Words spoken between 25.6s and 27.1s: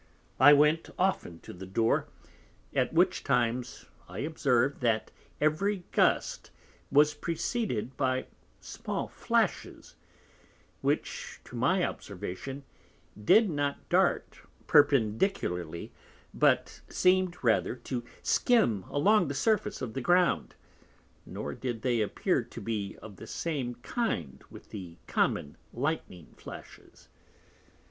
Light'ning Flashes.